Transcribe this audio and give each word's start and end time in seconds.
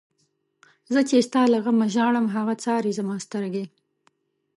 زه 0.93 0.99
چی 1.09 1.17
ستا 1.27 1.41
له 1.53 1.59
غمه 1.63 1.87
ژاړم، 1.95 2.25
هغه 2.35 2.53
څاری 2.63 2.91
زما 2.99 3.15
سترگی 3.25 3.65